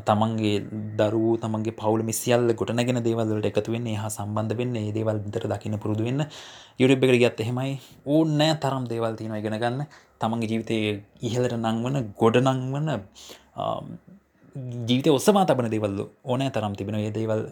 [0.09, 0.55] තමන්ගේ
[1.01, 6.07] දරු තමන්ගේ පවුල මිසිියල්ල ගොටනගෙන දේවල්ලට එකතුවෙන්නේ හා සම්බන්ධ වෙන්න ඒ දේවල් විතර දකින්න පුරුදු
[6.09, 6.23] වෙන්න.
[6.79, 7.73] යුරිබ් එක ගත් එහෙමයි.
[8.09, 9.83] ඕන්නෑ තරම් දේවල් තියෙන ඉගෙන ගන්න.
[10.21, 10.79] තමන්ගේ ජීවිතය
[11.23, 12.88] ඉහලට නංවන ගොඩ නංවන
[14.88, 17.42] ජීවිත ඔස්සමා තබන දෙවල්ල ඕනෑ තරම් තිබෙන ඒ දේවල්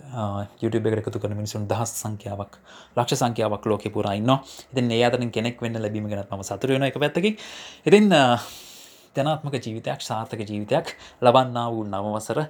[0.63, 2.59] YouTube එකට එකතු කරන මිනිසුන් දහස් සංඛ්‍යාවක්
[2.97, 4.33] ලක්ෂ සංඛ්‍යාවක් ලෝක පුරයින්න
[4.73, 7.33] ඉතින් ඒ අතරින් කෙනෙක් වෙන්න ලැබීම ගැනත් ම සතුරයන එක පැත්තකි
[7.87, 8.09] ඉතින්
[9.17, 12.41] ධනාත්මක ජීවිතයක් සාර්ථක ජීවිතයක් ලබන්නා වූ නවවසර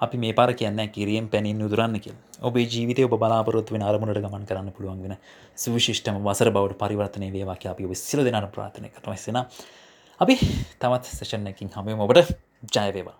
[0.00, 4.44] අපි මේ පාර කියන්න කිරියෙන් පැනින් උදුරන්න කිය ඔබේ ජීවිතය ඔබ බලාපොරොත්තු වෙන අරමුණට ගමන්
[4.44, 5.16] කරන්න පුළුවන් වෙන
[5.56, 9.40] සුවිශිෂ්ටම වසර බවට පරිවර්තනය වේවාක අපි විස්සල දෙනට ප්‍රාථනය කරන වෙසෙන
[10.20, 10.36] අපි
[10.80, 12.36] තමත් සේෂන් එකින් හම ඔබට
[12.72, 13.18] જાય વેવા